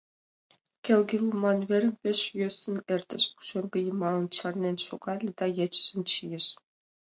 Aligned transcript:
Келге 0.83 1.15
луман 1.25 1.59
верым 1.69 1.93
пеш 2.01 2.19
йӧсын 2.39 2.77
эртыш, 2.93 3.23
пушеҥге 3.35 3.79
йымалан 3.83 4.25
чарнен 4.35 4.77
шогале 4.87 5.29
да 5.39 5.45
ечыжым 5.65 6.01
чийыш. 6.11 6.45